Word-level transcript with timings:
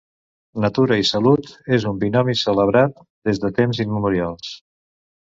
Natura 0.63 0.95
i 1.01 1.09
salut 1.09 1.51
és 1.77 1.85
un 1.91 1.99
binomi 2.03 2.35
celebrat 2.45 3.05
des 3.29 3.43
de 3.45 3.53
temps 3.61 3.83
immemorials. 3.87 4.51